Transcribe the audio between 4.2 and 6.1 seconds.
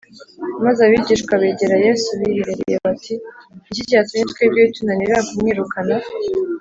twebwe bitunanira kumwirukana?”